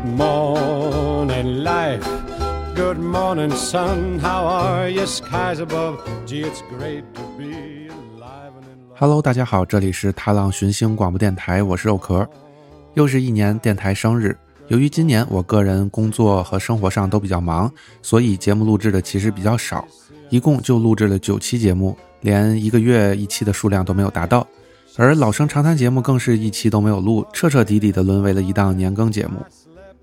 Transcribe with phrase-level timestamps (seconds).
[0.00, 2.08] Good morning, life.
[2.74, 4.18] Good morning, sun.
[4.18, 5.04] How are you?
[5.04, 5.98] Skies above.
[6.26, 8.96] Gee, it's great to be alive and in love.
[8.96, 12.26] Hello，大家好，这里是踏浪寻星广播电台，我是肉壳。
[12.94, 14.34] 又是一年电台生日，
[14.68, 19.86] 由于今年我个人工作和生活上都比较忙，所以节目录制的其实比较少，
[20.30, 24.46] 一共就录制了九期节目，连一个月一期的数量都没有达到。
[24.96, 29.44] 而老生常谈节目更是一期都没有录，彻彻底底的沦为了一档年更节目。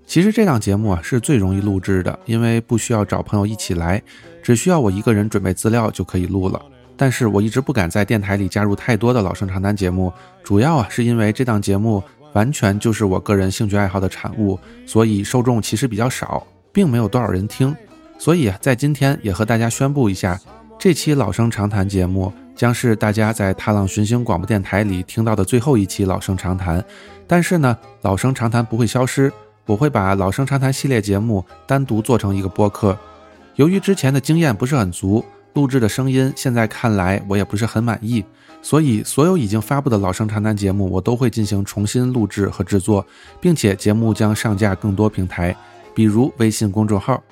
[0.08, 4.02] 其实这档节目啊是最容易录制的，因为不需要找朋友一起来，
[4.42, 6.60] 只需要我一个人准备资料就可以录了。
[6.96, 10.10] 但是我一直不敢在电台里加入太多的老生常谈节目，
[10.42, 12.02] 主要啊是因为这档节目
[12.32, 17.76] 完全就是我个人兴趣爱好的产物，所以受众其实比较少，并没有多少人听。
[18.18, 20.40] 所以，在今天也和大家宣布一下，
[20.78, 26.82] 这期老生常谈节目将是大家在踏浪寻星广播电台里听到的最后一期老生常谈。
[27.26, 29.30] 但是呢，老生常谈不会消失，
[29.68, 32.98] 我会把老生常谈系列节目单独做成一个播客。
[33.56, 38.24] 由于之前的经验不是很足，录制的声音现在看来我也不是很满意，
[38.62, 43.04] 所以所有已经发布的老生常谈节目我都会进行重新录制和制作，
[43.42, 45.54] 并且节目将上架更多平台，
[45.94, 47.22] 比如微信公众号。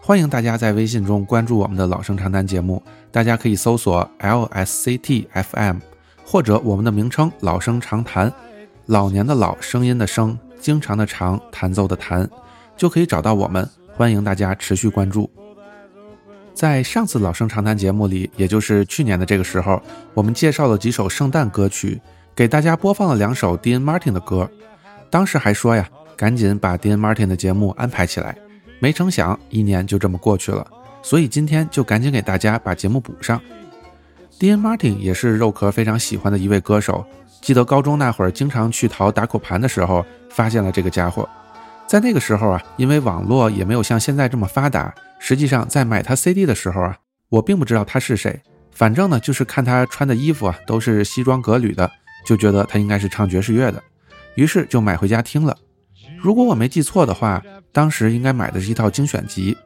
[0.00, 5.76] 欢迎大家在微信中关注我们的老生常谈节目，大家可以搜索 LSCTFM，
[6.24, 8.32] 或者我们的名称“老生常谈”，
[8.86, 12.26] 老年的老，声音的声，经常的常，弹奏的弹，
[12.76, 13.68] 就可以找到我们。
[13.94, 15.28] 欢迎大家持续关注。
[16.54, 19.82] 在上次老生常谈节目里，也就是去年的这个时候，
[20.14, 22.00] 我们介绍了几首圣诞歌曲，
[22.34, 24.48] 给大家播放了两首 Dean Martin 的歌。
[25.10, 28.36] 当时还说呀，赶紧把 Dean Martin 的节目安排起来。
[28.78, 30.66] 没成想，一年就这么过去了，
[31.02, 33.40] 所以今天就赶紧给大家把节目补上。
[34.38, 37.04] Dean Martin 也是肉壳非常喜欢的一位歌手，
[37.42, 41.28] 记得高中那会儿经常去淘打口盘的时候，发现了这个家伙。
[41.88, 46.96] 在那个时候啊，因为网络也没有像现在这么发达，实际上在买他 CD 的时候啊，
[47.28, 48.40] 我并不知道他是谁。
[48.70, 51.90] 反正呢，就是看他穿的衣服啊，都是西装革履的，
[52.24, 53.82] 就觉得他应该是唱爵士乐的，
[54.36, 55.54] 于是就买回家听了。
[56.22, 59.56] 如果我没记错的话，当时应该买的是一套精选集。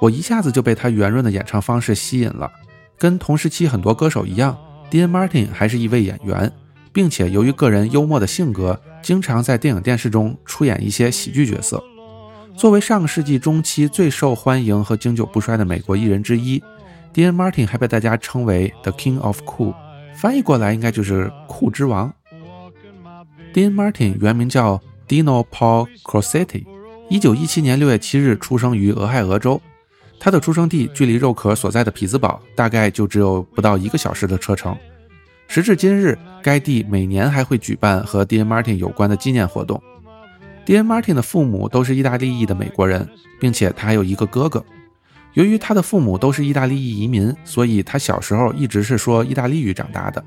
[0.00, 2.50] 我一下子就被他圆润的演唱方式吸引了。
[2.98, 4.56] 跟同时期很多歌手一样
[4.90, 6.50] ，Dean Martin 还是一位演员。
[6.96, 11.84] 并且由于个人幽默的性格，经常在电影电视中出演一些喜剧角色。
[12.56, 16.58] 作为上个世纪中期最受欢迎和经久不衰的美国艺人之一
[17.12, 19.74] ，Dean Martin 还被大家称为 The King of Cool，
[20.16, 22.10] 翻译过来应该就是酷之王。
[23.52, 26.64] Dean Martin 原名叫 Dino Paul Crosetti，
[27.10, 29.60] 一九一七年六月七日出生于俄亥俄州。
[30.18, 34.74] 他的出生地距离肉壳所在的匹兹堡大概就只有不到一个小时的车程。
[35.48, 39.80] 时至今日，该地每年还会举办和 Dean Martin 有关的纪念活动。
[40.66, 43.08] Dean Martin 的父母都是意大利裔的美国人，
[43.40, 44.64] 并且他还有一个哥哥。
[45.34, 50.22] 由于他的父母都是意大利裔移民，所以他小时候一直是说意大利语长大的。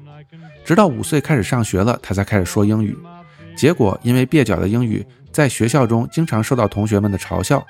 [0.64, 2.98] 直到五岁开始上学了，他才开始说英语。
[3.58, 7.66] 结果因为蹩脚的英语，在学校中经常受到同学们的嘲笑。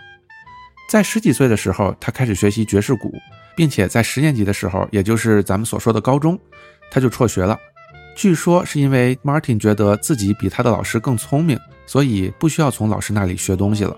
[0.90, 3.14] 在十几岁的时候，他开始学习爵士鼓，
[3.56, 6.38] 并且在十年级的时候，也就是咱们所说的高中。
[6.92, 7.58] 他就辍学了，
[8.16, 13.96] 据说是因为 Martin 觉得自己比他的老师更聪明，所以不需要从老师那里学东西了。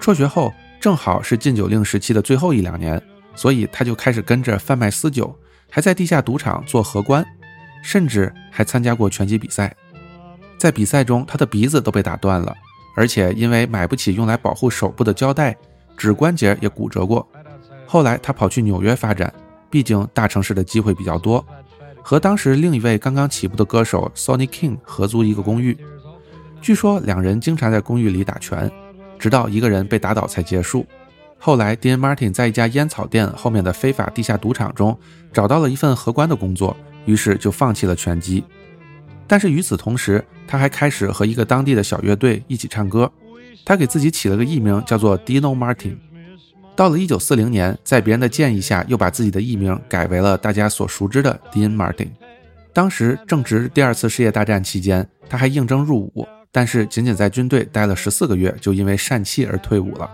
[0.00, 3.02] 辍学后正好是禁酒令时期的最后一两年，
[3.34, 5.36] 所以他就开始跟着贩卖私酒，
[5.70, 7.24] 还在地下赌场做荷官，
[7.82, 9.74] 甚至还参加过拳击比赛。
[10.56, 12.54] 在比赛中，他的鼻子都被打断了，
[12.96, 15.56] 而且因为买不起用来保护手部的胶带，
[15.96, 17.26] 指关节也骨折过。
[17.86, 19.32] 后来他跑去纽约发展，
[19.68, 21.44] 毕竟大城市的机会比较多。
[22.02, 25.76] 和当时另一位刚刚起步的歌手 Sonny King 合租一个公寓，
[26.60, 28.70] 据说两人经常在公寓里打拳，
[29.18, 30.86] 直到一个人被打倒才结束。
[31.38, 34.98] 后来，Dean Martin 在一家烟草店后面的非法地下赌场中
[35.32, 38.44] 找到了一份荷官的工作，于是就放弃了拳击。
[39.26, 43.10] 但是与此同时，他还开始和一个当地的小乐队一起唱歌。
[43.64, 45.96] 他给自己起了个艺名，叫做 Dino Martin。
[46.80, 52.08] 到了一九四零年，在别人的建议下，又把自己的艺名改为了大家所熟知的 Dean Martin。
[52.72, 60.10] 当时正值第二次世界大战期间，他还应征入伍，但是仅仅在军队待了十四个月，就因为疝气而退伍了。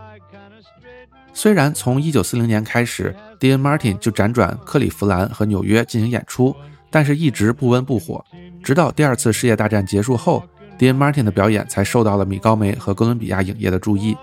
[1.33, 6.53] 虽然从一九四零年开始，Dean Martin 就辗转克利夫兰和纽约进行演出，
[6.91, 8.25] 但是一直不温不火。
[8.61, 10.43] 直到第二次世界大战结束后
[10.77, 14.17] ，Dean Martin 的表演才受到了米高梅和哥伦比亚影业的注意。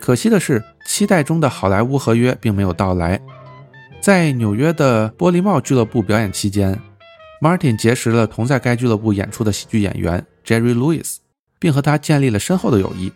[0.00, 3.20] 可惜的是，期待中的好莱坞合约并没有到来。
[4.00, 6.78] 在纽约的玻璃帽俱乐部表演期间
[7.40, 11.16] ，Martin 结识了同在该俱乐部演出的喜剧演员 Jerry Lewis，
[11.58, 13.12] 并和他建立了深厚的友谊。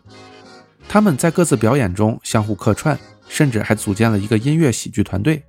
[0.88, 2.98] 他们在各自表演中相互客串，
[3.28, 5.40] 甚至还组建了一个音乐喜剧团队。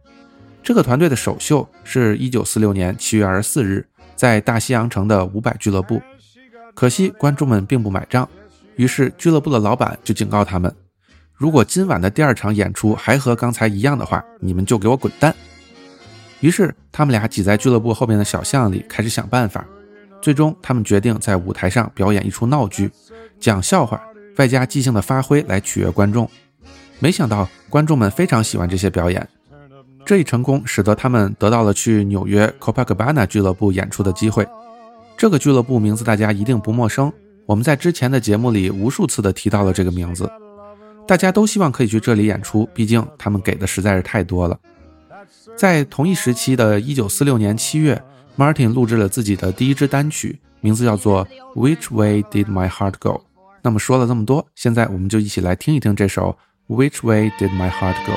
[0.62, 3.84] 这个团队的首秀是一九四六年七月二十四日
[4.16, 6.00] 在大西洋城的五百俱乐部，
[6.76, 8.30] 可惜观众们并不买账，
[8.76, 10.72] 于是俱乐部的老板就警告他们：
[11.42, 15.34] 如果今晚的第二场演出还和刚才一样的话，你们就给我滚蛋。
[16.40, 19.66] 于是他们俩挤在俱乐部后面的小巷里开始想办法，
[20.22, 22.92] 最终他们决定在舞台上表演一出闹剧，
[23.40, 24.00] 讲笑话。
[24.38, 26.30] 外加即兴的发挥来取悦观众，
[27.00, 29.28] 没想到观众们非常喜欢这些表演。
[30.06, 34.48] 这一成功使得他们得到了去纽约 Copacabana 俱乐部演出的机会。
[35.18, 37.12] 这个俱乐部名字大家一定不陌生，
[37.48, 40.32] 我们在之前的节目里无数次的提到了这个名字。
[41.12, 44.58] 大家都希望可以去这里演出，毕竟他们给的实在是太多了。
[45.58, 48.02] 在同一时期的1946年7月
[48.38, 53.26] ，Martin 录制了自己的第一支单曲，名字叫做 Which Way Did My Heart Go。
[53.62, 56.38] 那么说了这么多，现在我们就一起来听一听这首
[56.74, 58.14] 《Which Way Did My Heart Go》。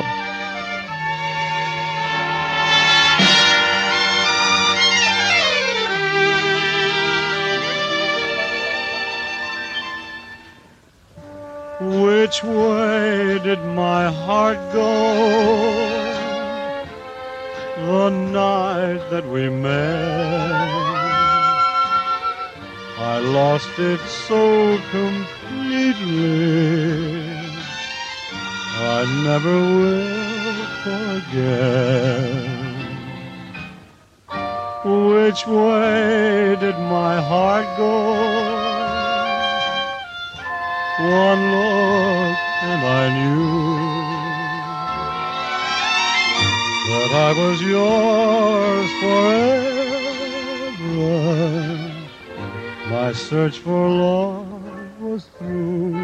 [12.25, 14.89] Which way did my heart go
[17.87, 20.81] the night that we met?
[23.13, 26.15] I lost it so completely.
[28.97, 32.41] I never will forget.
[34.83, 38.74] Which way did my heart go?
[40.99, 43.51] One look and I knew
[46.89, 49.75] that I was yours forever
[52.91, 55.95] my search for love was through.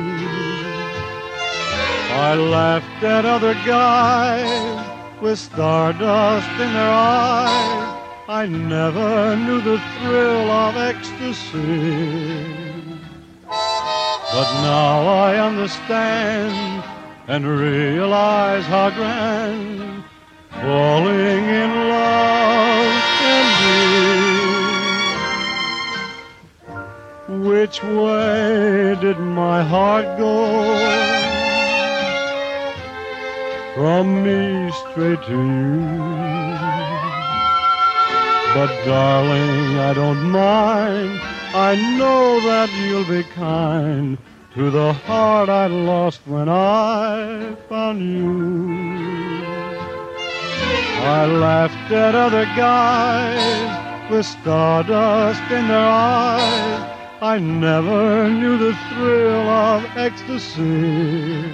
[2.29, 8.01] I laughed at other guys with stardust in their eyes.
[8.29, 12.80] I never knew the thrill of ecstasy.
[14.33, 16.85] But now I understand
[17.27, 20.05] and realize how grand
[20.51, 23.47] falling in love can
[27.29, 27.49] be.
[27.49, 30.37] Which way did my heart go?
[33.75, 37.20] From me straight to you.
[38.53, 41.21] But darling, I don't mind.
[41.55, 44.19] I know that you'll be kind
[44.55, 49.45] to the heart I lost when I found you.
[51.03, 56.97] I laughed at other guys with stardust in their eyes.
[57.23, 61.51] I never knew the thrill of ecstasy.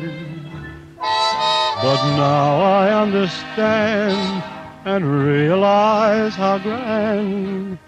[1.82, 4.55] But now I understand
[4.86, 7.78] and realize how grand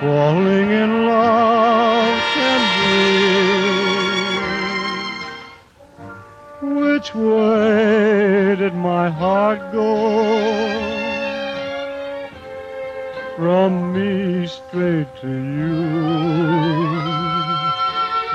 [0.00, 2.96] falling in love can be.
[6.80, 10.96] Which way did my heart go?
[13.36, 15.76] from me straight to you.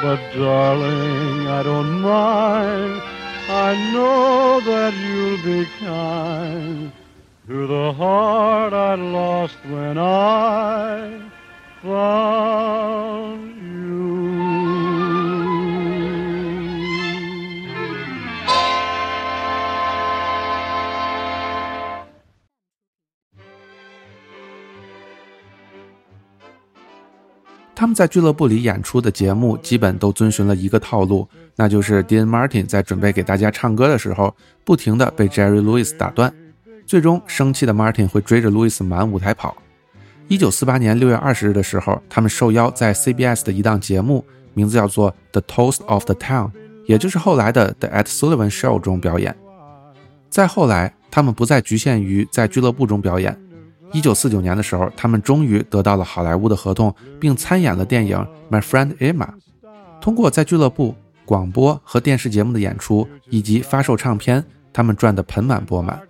[0.04, 3.02] But darling, I don't mind.
[3.50, 6.92] I know that you'll be kind
[7.52, 11.20] to the heart I lost when I
[11.84, 13.92] found you.
[27.76, 31.28] 他们在俱乐部里演出的节目基本都遵循了一个套路，
[31.58, 36.32] 那就是 Dean Martin 在准备给大家唱歌的时候，不停地被 Jerry Lewis 打断，
[36.86, 39.56] 最终生气的 Martin 会追着 Louis 满舞台跑。
[40.28, 46.52] 一九四八年六月二十日的时候，他们受邀在 CBS 的一档节目，名字叫做 The Toast of the Town，
[46.86, 49.36] 也就是后来的 The Ed Sullivan Show 中表演。
[50.30, 53.38] 再后来，他们不再局限于在俱乐部中表演。
[53.92, 58.18] 一九四九年的时候，他们终于得到了好莱坞的合同，并参演了电影
[58.50, 59.26] 《My Friend Emma》。
[60.00, 60.96] 通过在俱乐部、
[61.26, 66.02] 广播和电视节目的演出，以及发售唱片，他们赚得盆满钵满。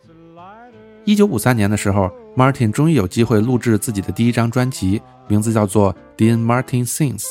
[1.04, 7.22] 一九五三年的时候，Martin 终于有机会录制自己的第一张专辑，名字叫做《Dean Martin Sings》。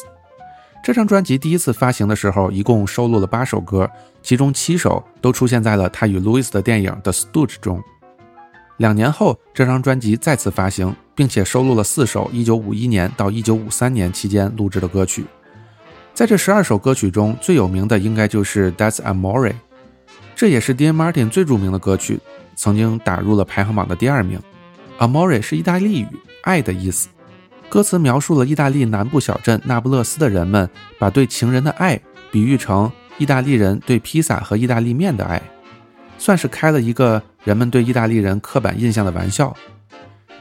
[0.83, 3.89] 这张专辑第一次发行的时候，一共收录了八首歌，
[4.23, 7.81] 其中七首都出现在了他与 Louis 的电影《The Stooge》中。
[8.79, 15.27] 两年后，这张专辑再次发行，并且收录了四首1951年到1953年期间录制的歌曲。
[16.13, 19.51] 在这十二首歌曲中，最有名的应该就是《That's Amore》，
[20.35, 22.19] 这也是 Dean Martin 最著名的歌曲，
[22.61, 24.39] 曾经打入了排行榜的第二名。
[24.99, 26.07] Amore 是意大利语
[26.45, 27.09] “爱”的意思，
[27.71, 31.99] 歌词描述了意大利南部小镇那不勒斯的人们把对情人的爱
[32.31, 35.41] 比喻成意大利人对披萨和意大利面的爱，
[36.19, 39.57] 算是开了一个人们对意大利人刻板印象的玩笑。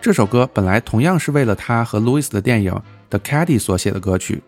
[0.01, 2.73] 这首歌本来同样是为了他和 Louis 的电影
[3.09, 4.43] 《The Caddy》所写的歌曲。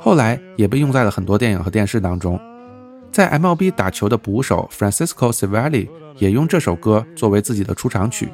[0.00, 2.40] 后来也被用在了很多电影和电视当中，
[3.14, 8.28] 在 MLB 打球的捕手 Francisco Cervelli 也用这首歌作为自己的出场曲。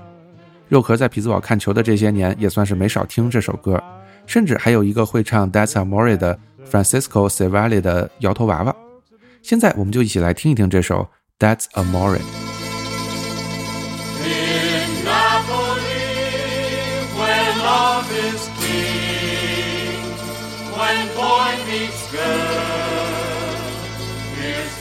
[0.70, 3.78] 肉壳在匹兹堡看球的这些年，也算是没少听这首歌，
[4.24, 8.74] 甚至还有一个会唱 That's Amore 的 Francisco Cervelli 的摇头娃娃。
[9.42, 11.06] 现在我们就一起来听一听这首
[11.38, 12.18] That's Amore。
[20.72, 22.69] when boy meets go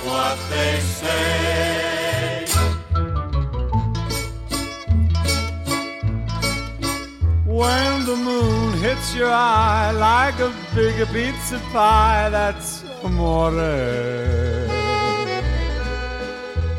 [0.09, 2.45] What they say.
[7.45, 13.51] When the moon hits your eye like a big pizza pie, that's amore.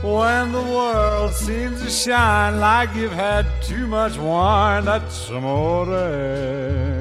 [0.03, 7.00] When the world seems to shine like you've had too much wine, that's amore.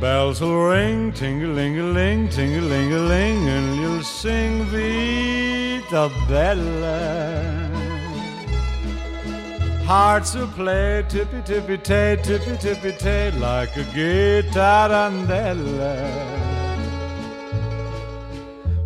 [0.00, 7.68] Bells will ring, ting-a-ling-a-ling, ting-a-ling-a-ling, and you'll sing Vita Bella.
[9.84, 15.94] Hearts will play tippy-tippy-tay, tippy-tippy-tay, like a gay tarantella.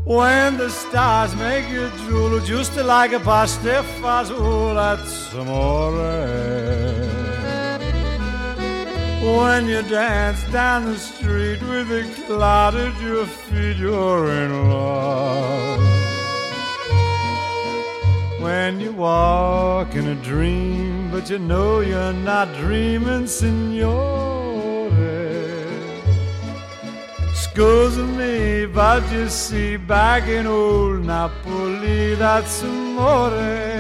[0.05, 6.84] When the stars make you drool, just like a pasta fazool, that's amore.
[9.25, 15.81] When you dance down the street with a cloud at your feet, you're in love.
[18.39, 24.91] When you walk in a dream, but you know you're not dreaming, signore.
[27.31, 33.74] Excuse me, but you see, back in old Napoli, that's amore.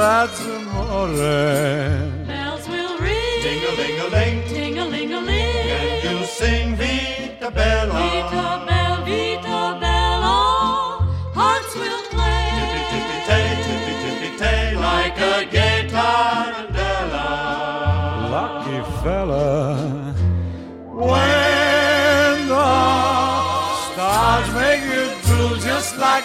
[0.00, 1.08] that's amore.
[2.26, 6.24] Bells will ring, ding a ling a ling, ding a ling a ling, and you
[6.24, 10.36] sing Vita Bella, Vita Bella, Vita Bella.
[11.34, 17.28] Hearts will play, tippy tippy tay, tippy tippy tay, like a gay tarantella.
[18.36, 20.14] Lucky fella,
[21.08, 22.72] when the
[23.84, 26.24] stars make you drool just like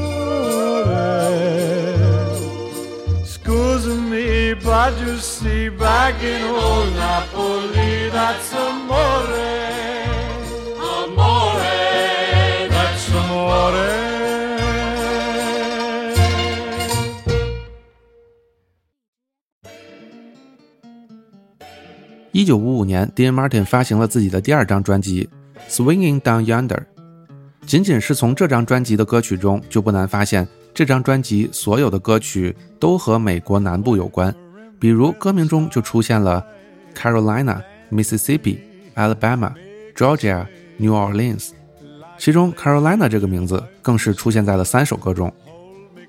[4.99, 9.37] You see, back in old Napoli, that's amore.
[10.79, 11.69] Amore.
[12.69, 14.11] That's amore.
[22.33, 25.29] 一九五五年，Dean Martin 发行了自己的第二张专辑
[25.69, 26.77] 《Swinging Down Yonder》。
[27.65, 34.33] 仅仅是从这张专辑的歌曲中，就不难发现，这张专辑所有的歌曲都和美国南部有关。
[34.81, 36.43] 比如歌名中就出现了
[36.95, 37.61] Carolina、
[37.91, 38.57] Mississippi、
[38.95, 39.53] Alabama、
[39.95, 40.47] Georgia、
[40.77, 41.51] New Orleans，
[42.17, 45.31] 其中 Carolina 这个名字更是出现在了三首歌中。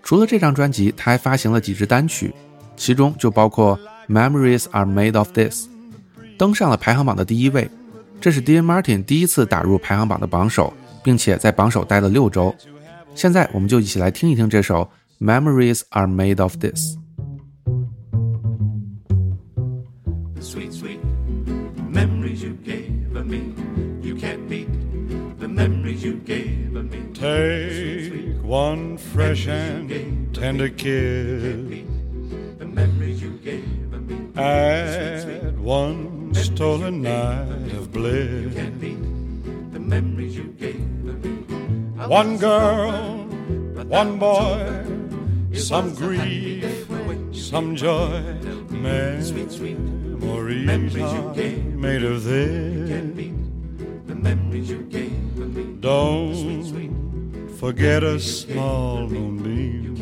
[0.02, 2.34] 除了这张专辑，他还发行了几支单曲，
[2.74, 3.78] 其中就包括
[4.10, 5.66] 《Memories Are Made of This》。
[6.38, 7.70] 登上了排行榜的第一位，
[8.22, 10.72] 这是 Dean Martin 第一次打入排行榜的榜首，
[11.04, 12.54] 并且在榜首待了六周。
[13.14, 14.88] 现在我们就一起来听一听这首
[15.24, 16.96] 《Memories Are Made of This》。
[28.68, 29.88] One fresh and
[30.34, 31.84] tender kiss.
[32.60, 34.16] The memories you gave of me.
[34.36, 38.54] Add one stolen night of bliss.
[39.74, 41.32] The memories you gave me.
[42.20, 42.92] One girl,
[44.00, 44.58] one boy,
[45.70, 46.86] some grief,
[47.32, 48.22] some joy,
[48.70, 49.32] memories
[51.02, 51.34] are
[51.86, 53.31] made of this.
[57.72, 59.96] Forget a small moonbeam.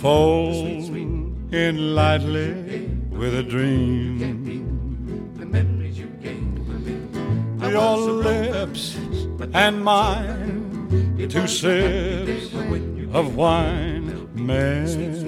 [0.00, 0.96] Fold
[1.52, 4.16] in lightly with a dream.
[7.60, 8.96] Your lips
[9.52, 12.54] and mine, two sips
[13.12, 14.06] of wine.
[14.34, 15.26] Memories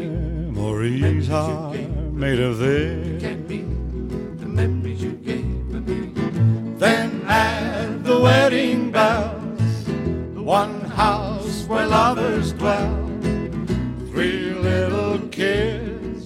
[1.31, 1.75] are
[2.15, 3.72] made of this.
[11.93, 12.97] Lovers dwell.
[14.11, 16.25] Three little kids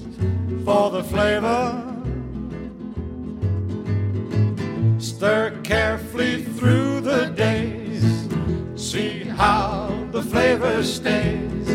[0.64, 1.82] for the flavor.
[4.98, 8.04] Stir carefully through the days.
[8.76, 11.66] See how the flavor stays.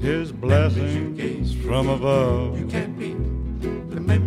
[0.03, 2.69] his blessings from above.
[2.69, 3.17] Can't beat
[3.89, 4.26] the memories you gave me.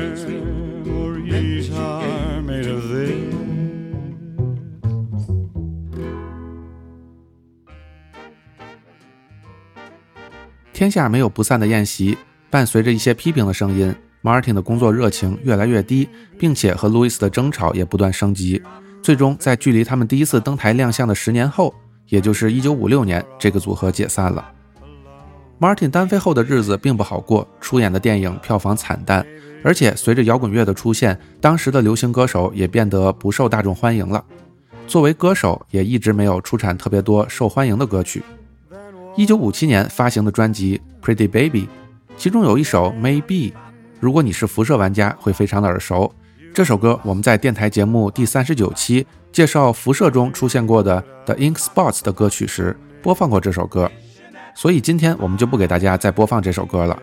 [10.81, 12.17] 天下没有不散的宴席，
[12.49, 18.59] 伴随着一些批评的声音，Martin 的工作热情越来越低，并且和路易斯的争吵也不断升级。
[18.99, 21.71] 最终，在距离他们第一次登台亮相的十年后，
[22.07, 24.51] 也就是1956年，这个组合解散了。
[25.59, 29.23] Martin 单飞后的日子并不好过，出演的电影票房惨淡，
[29.63, 34.25] 而且随着摇滚乐的出现，当时的流行歌手也变得不受大众欢迎了。
[34.87, 38.23] 作为歌手，也一直没有出产特别多受欢迎的歌曲。
[39.17, 41.63] 一九五七年发行的专辑《Pretty Baby》，
[42.15, 43.51] 其中有一首《Maybe》，
[43.99, 46.13] 如果你是辐射玩家，会非常的耳熟。
[46.53, 53.91] 这首歌我们在电台节目第三十九期介绍辐射中出现过的 The Ink Spots 的歌曲时播放过这首歌，
[54.55, 56.97] 所以今天我们就不给大家再播放这首歌了。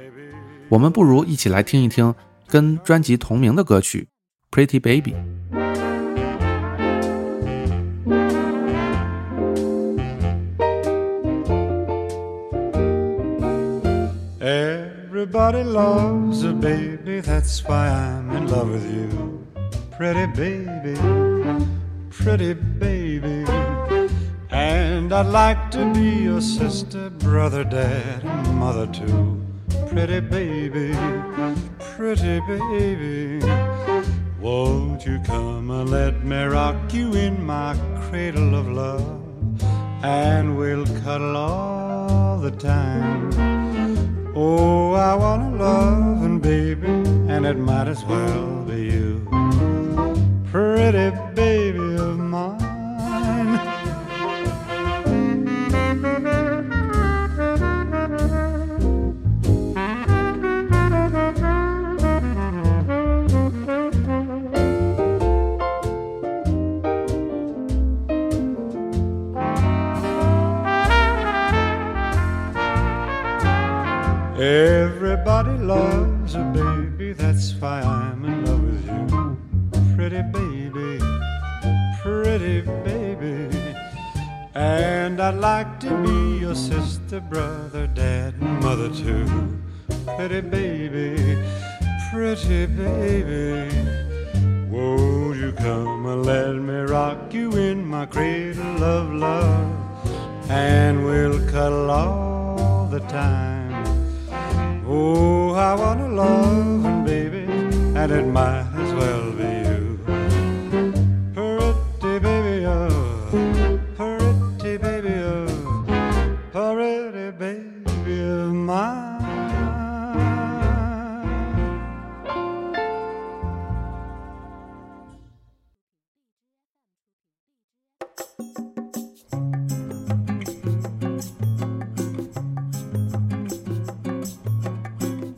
[0.70, 2.14] 我们不如一起来听一听
[2.46, 4.08] 跟专辑同名的歌曲
[4.56, 5.12] 《Pretty Baby》。
[15.20, 19.44] Everybody loves a baby, that's why I'm in love with you.
[19.96, 20.94] Pretty baby,
[22.08, 23.44] pretty baby.
[24.50, 29.44] And I'd like to be your sister, brother, dad, and mother too.
[29.88, 30.96] Pretty baby,
[31.80, 33.44] pretty baby.
[34.40, 39.20] Won't you come and let me rock you in my cradle of love?
[40.04, 43.57] And we'll cuddle all the time.
[44.40, 49.77] Oh, I want a loving baby, and it might as well be you.
[87.18, 89.58] Sister, brother, dad, and mother too.
[90.16, 91.38] Pretty baby,
[92.10, 93.47] pretty baby.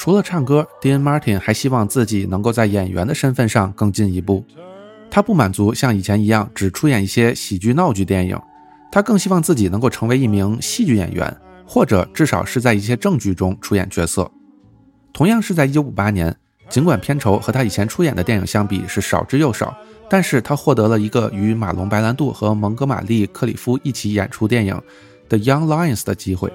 [0.00, 4.42] 除了唱歌，Dean Martin 还希望自己能够在演员的身份上更进一步。
[5.10, 8.40] 他不满足像以前一样只出演一些喜剧闹剧电影，
[8.90, 11.36] 他更希望自己能够成为一名戏剧演员，
[11.66, 14.30] 或者至少是在一些正剧中出演角色。
[15.12, 16.34] 同样是在1958年，
[16.70, 19.76] 尽管片酬和他以前出演的电影相比是少之又少，
[20.08, 24.74] 但是他获得了一个与马龙·白兰度和蒙哥马利·克里夫一起演出电影
[25.28, 26.50] 《The Young Lions》的机会。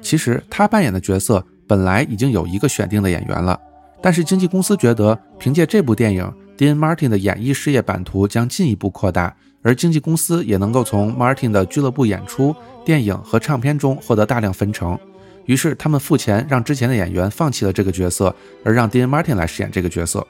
[0.00, 3.58] 其实他扮演的角色本来已经有一个选定的演员了，
[4.02, 12.54] 但是经纪公司觉得凭借这部电影，Dean Martin 的演艺事业版图将进一步扩大，而经纪公司也能够从 Martin 的俱乐部演出、
[12.84, 14.98] 电影和唱片中获得大量分成。
[15.46, 20.26] 于是他们付钱让之前的演员放弃了这个角色，而让 Dean Martin 来饰演这个角色。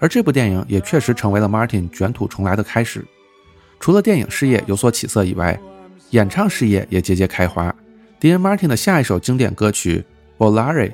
[0.00, 3.06] 而这部电影也确实成为了 Martin 卷土重来的开始。
[3.78, 5.56] 除了电影事业有所起色以外，
[6.10, 7.72] 演唱事业也节节开花。
[8.20, 9.98] Dean Martin 的下一首经典歌曲
[10.38, 10.90] 《Volare》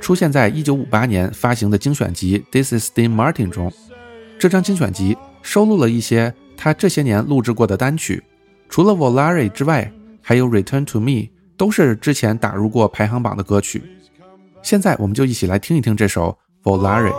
[0.00, 3.72] 出现在1958年发行的精选集《This Is Dean Martin》中。
[4.38, 8.22] 这张精选集收录了一些他这些年录制过的单曲，
[8.68, 11.06] 除了《Volare》之外，还有《Return to Me》。
[11.54, 13.84] 都是之前打入过排行榜的歌曲。
[14.62, 16.36] 现在我们就一起来听一听这首
[16.68, 17.12] 《Volare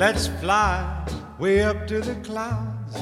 [0.00, 1.06] let's fly
[1.38, 2.96] way up to the clouds,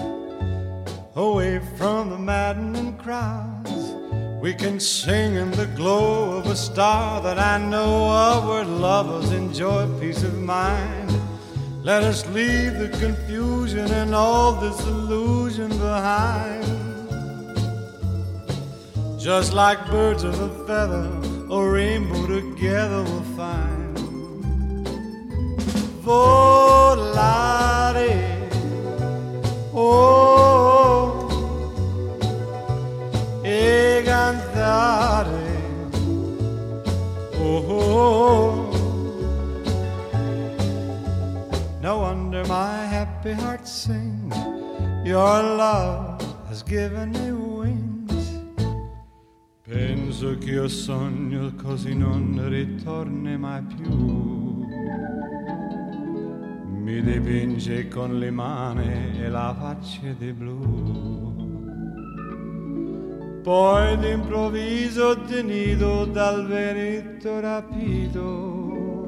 [1.15, 3.71] away from the maddening crowds.
[4.43, 9.31] We can sing in the glow of a star that I know of where lovers
[9.31, 11.13] enjoy peace of mind.
[11.85, 16.67] Let us leave the confusion and all this illusion behind.
[19.21, 21.07] Just like birds of a feather,
[21.49, 23.88] a rainbow together we'll find.
[26.09, 27.29] Volare,
[29.73, 31.29] oh,
[33.43, 35.69] e cantare,
[37.39, 38.71] oh.
[41.83, 44.35] No wonder my happy heart sings.
[45.05, 48.41] Your love has given me wings.
[49.63, 54.38] Penso che sogno così non ritorni mai più.
[56.89, 61.35] Mi dipinge con le mani e la faccia di blu.
[63.43, 69.07] Poi d'improvviso tenido dal vento rapito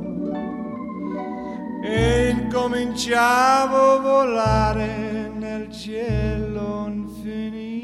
[1.83, 7.79] e incominciavo a volare nel cielo infinito.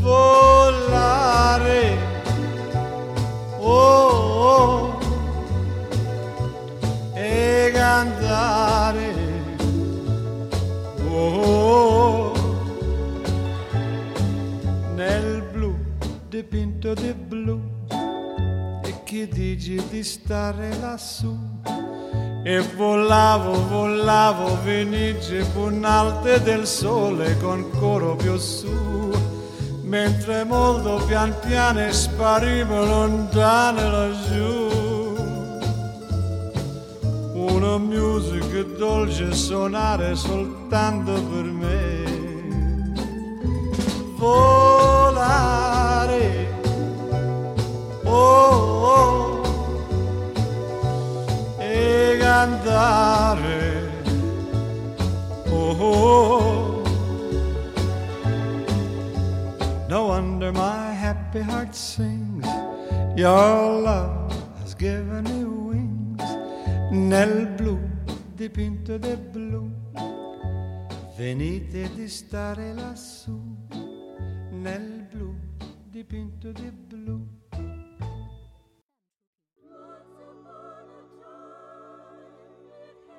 [0.00, 1.98] Volare,
[3.58, 4.89] oh, oh,
[11.20, 12.32] oh,
[14.94, 15.74] nel blu
[16.28, 17.60] dipinto di blu.
[18.82, 21.36] E che dici di stare lassù?
[22.42, 29.10] E volavo, volavo, venice punalte del sole con coro più su.
[29.82, 34.69] Mentre molto pian piano sparivo lontano laggiù
[37.50, 42.04] una musica dolce suonare soltanto per me.
[44.16, 45.38] Volare.
[48.04, 48.10] Oh,
[48.86, 49.42] oh,
[51.58, 53.88] e cantare.
[55.50, 56.82] Oh, oh.
[59.88, 62.46] No wonder my happy heart sings.
[63.16, 64.32] Your love
[64.62, 65.39] has given me
[66.92, 67.78] Nel blu
[68.34, 69.70] dipinto di blu
[71.16, 73.40] Venite di stare lassù
[74.50, 75.32] Nel blu
[75.88, 77.24] dipinto di blu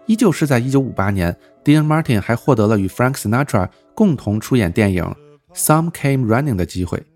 [0.05, 5.03] 一依旧是在1958年，Dean Martin 还获得了与 Frank Sinatra 共同出演电影
[5.55, 7.10] 《Some Came Running》的机会。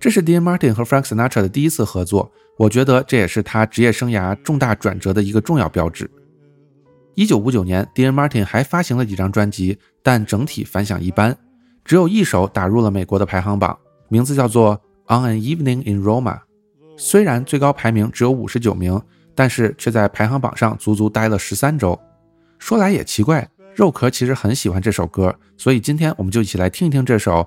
[0.00, 6.10] 这是 Dean Martin 和 Frank Sinatra 的第一次合作，我觉得这也是他职业生涯重大转折的一个重要标志。
[7.16, 11.36] 1959年，Dean Martin 还发行了几张专辑，但整体反响一般，
[11.84, 14.80] 只有一首打入了美国的排行榜，名字叫做
[15.14, 16.34] 《On an Evening in Roma》。
[16.96, 18.98] 虽然最高排名只有五十九名，
[19.34, 22.00] 但是却在排行榜上足足待了十三周。
[22.58, 27.42] 说来也奇怪，肉壳其实很喜欢这首歌，所以今天我们就一起来听一听这首《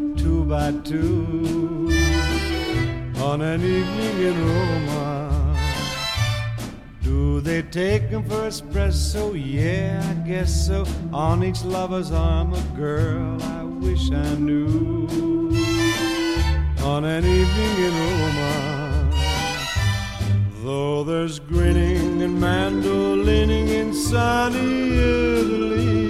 [0.21, 1.89] two by two
[3.17, 5.57] on an evening in Roma.
[7.01, 9.33] Do they take them for espresso?
[9.33, 10.85] Yeah, I guess so.
[11.11, 15.07] On each lover's arm, a girl I wish I knew.
[16.83, 18.53] On an evening in Roma.
[20.63, 26.00] Though there's grinning and mandolining in sunny Italy,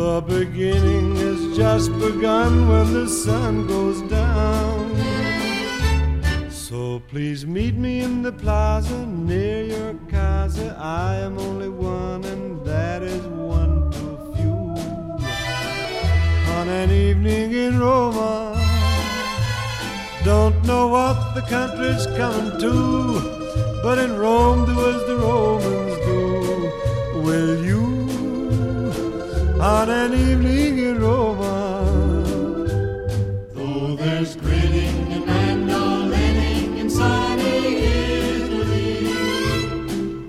[0.00, 4.86] the beginning has just begun when the sun goes down.
[6.50, 10.68] So please meet me in the plaza near your casa.
[10.78, 13.24] I am only one, and that is
[13.56, 14.58] one too few.
[16.56, 18.56] On an evening in Roma.
[20.24, 22.74] Don't know what the country's coming to,
[23.82, 26.20] but in Rome do as the Romans do.
[27.26, 27.89] Will you,
[29.60, 31.82] on an evening in Roma?
[33.52, 39.04] Though there's grinning and mandolining in sunny Italy,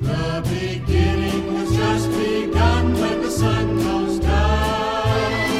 [0.01, 5.51] the beginning has just begun when the sun goes down.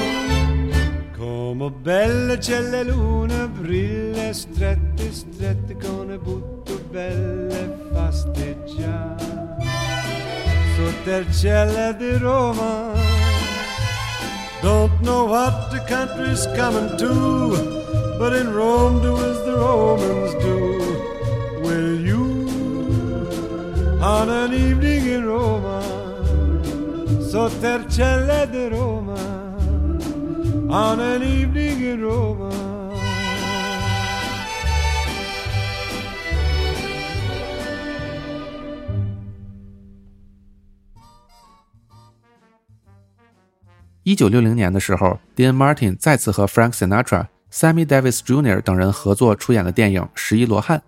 [1.16, 9.32] Come bella c'è la luna, brille strette, strette con le butto belle fasteggiare
[10.76, 13.11] sotto il cielo di Roma.
[14.62, 20.62] Don't know what the country's coming to, but in Rome do as the Romans do.
[21.66, 22.26] Will you,
[24.02, 25.82] on an evening in Roma,
[27.90, 29.22] cielo di Roma,
[30.70, 32.02] on an evening in?
[32.02, 32.71] Roma.
[44.04, 48.60] 一九六零年的时候，Dean Martin 再次和 Frank Sinatra、Sammy Davis Jr.
[48.62, 50.80] 等人合作出演了电影《十一罗汉》。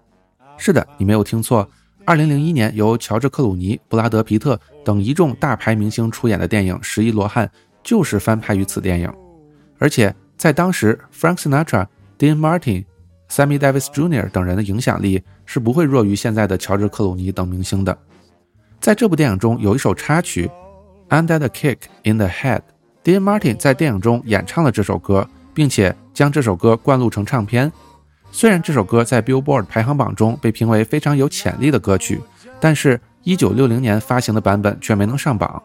[0.57, 1.69] 是的，你没有听错，
[2.05, 7.45] 二零零一年由乔治·克鲁尼、布拉德·皮特等一众大牌明星出演的电影《十一罗汉》
[7.83, 9.13] 就是翻拍于此电影。
[9.77, 11.85] 而且在当时，Frank Sinatra、
[12.17, 12.83] Dean Martin、
[13.29, 14.27] Sammy Davis Jr.
[14.31, 17.95] 等人的影响力是不会弱于现在的乔治·克鲁尼等明星的。
[18.79, 20.49] 在这部电影中有一首插曲
[21.15, 22.57] 《Under the Kick in the Head》。
[23.03, 27.69] Dean Martin 在电影中演唱了这首歌，并且将这首歌灌录成唱片。
[28.31, 32.21] 虽然这首歌在 Billboard 排行榜中被评为非常有潜力的歌曲，
[32.61, 35.61] 但是1960年发行的版本却没能上榜。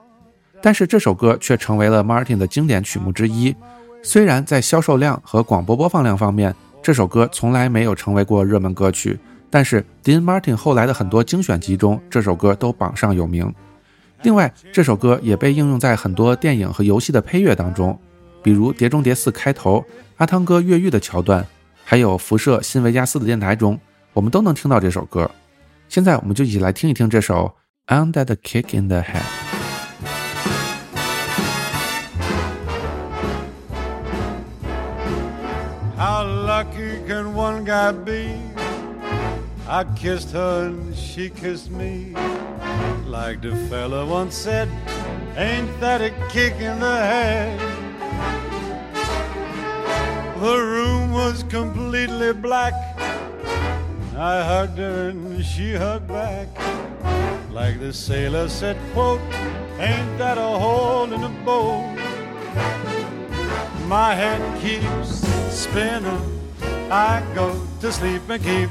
[0.61, 3.55] 但是这首歌却成为了 Martin 的经典曲目之一。
[4.03, 9.17] 虽然在销售量和广播播放量方面，这首歌从来没有成为过热门歌曲，
[9.49, 13.55] 但是 Dean Martin 后来的很多精选集中，这首歌都榜上有名。
[14.23, 17.97] 另外，这首歌也被应用在很多电影和游戏的配乐当中，
[18.43, 19.85] 比如《碟中谍四》开头
[20.17, 21.47] 阿汤哥越狱的桥段，
[21.85, 23.79] 还有《辐射：新维加斯》的电台中，
[24.13, 25.31] 我们都能听到这首歌。
[25.89, 27.55] 现在，我们就一起来听一听这首
[27.95, 29.23] 《Under the Kick in the Head》。
[35.97, 38.48] How lucky can one guy be?
[39.71, 42.15] I kissed her and she kissed me.
[43.05, 44.67] Like the fella once said,
[45.37, 47.61] ain't that a kick in the head?
[50.41, 52.73] The room was completely black.
[54.17, 56.49] I hugged her and she hugged back.
[57.53, 59.21] Like the sailor said, quote,
[59.79, 61.95] ain't that a hole in the boat?
[63.87, 66.41] My head keeps spinning.
[66.91, 68.71] I go to sleep and keep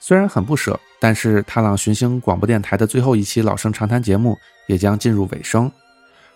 [0.00, 4.36] 虽然很不舍，但是踏浪寻星广播电台的最后一期老生常谈节目
[4.66, 5.70] 也将进入尾声。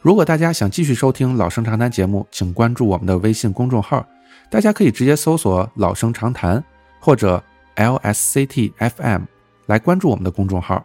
[0.03, 4.07] 如果大家想继续收听老生常谈节目，请关注我们的微信公众号，
[4.51, 6.63] 大家可以直接搜索“老生常谈”
[7.01, 7.43] 或者
[7.77, 9.23] “LSCT-FM”
[9.65, 10.85] 来关注我们的公众号。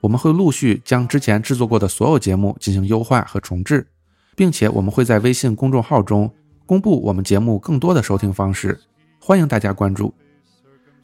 [0.00, 3.84] 我们会陆续将之前制作过的所有节目进行优化和重置，
[4.36, 6.32] 并且我们会在微信公众号中
[6.64, 8.78] 公布我们节目更多的收听方式，
[9.20, 10.14] 欢迎大家关注。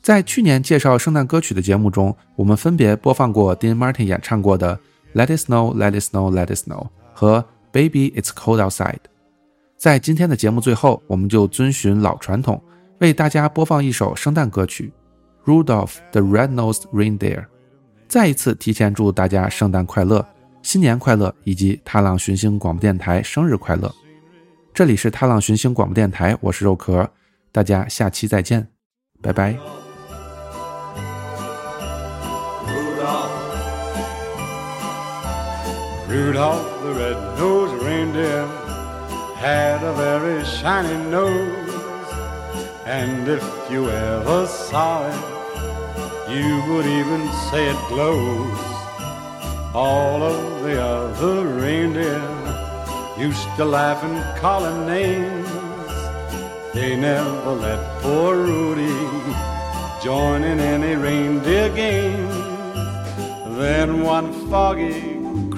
[0.09, 4.75] 在去年介绍圣诞歌曲的节目中，我们分别播放过 Dean Martin 演唱过的
[5.15, 7.43] 《Let It Snow, Let It Snow, Let It Snow》和
[7.73, 8.95] 《Baby It's Cold Outside》。
[9.77, 12.59] 在今天的节目最后，我们就遵循老传统，
[13.01, 14.91] 为大家播放一首圣诞歌曲
[15.47, 17.41] 《Rudolph the Red-Nosed Reindeer》。
[18.09, 20.27] 再一次提前祝大家圣诞快乐、
[20.63, 23.95] 新年快乐以及踏浪寻星广播电台生日快乐！
[24.73, 27.07] 这里是踏浪寻星广播电台，我是肉壳，
[27.53, 28.67] 大家下期再见，
[29.21, 29.55] 拜拜。
[36.09, 38.47] Rudolph the red-nosed reindeer
[39.37, 42.09] had a very shiny nose,
[42.87, 48.59] and if you ever saw it, you would even say it glows.
[49.75, 52.25] All of the other reindeer
[53.19, 55.51] used to laugh and call him names.
[56.73, 58.97] They never let poor Rudy
[60.03, 62.35] join in any reindeer games.
[63.59, 65.18] Then one foggy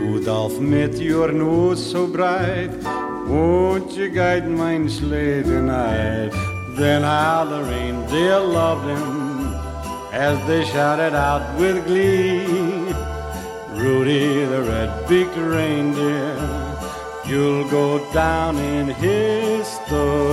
[0.00, 2.70] Rudolph, met your nose so bright,
[3.26, 6.32] won't you guide mine sleigh tonight?
[6.76, 9.54] Then how the reindeer loved him
[10.12, 12.46] as they shouted out with glee,
[13.80, 16.36] Rudy the red-beaked reindeer,
[17.26, 20.24] you'll go down in history.